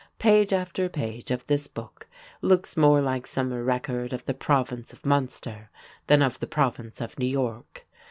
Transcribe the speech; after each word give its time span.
Page 0.17 0.51
after 0.51 0.89
page 0.89 1.29
of 1.29 1.45
this 1.45 1.67
book 1.67 2.07
looks 2.41 2.75
more 2.75 3.01
like 3.01 3.27
some 3.27 3.53
record 3.53 4.13
of 4.13 4.25
the 4.25 4.33
Province 4.33 4.93
of 4.93 5.05
Munster 5.05 5.69
than 6.07 6.23
of 6.23 6.39
the 6.39 6.47
Province 6.47 7.01
of 7.01 7.19
New 7.19 7.27
York. 7.27 7.85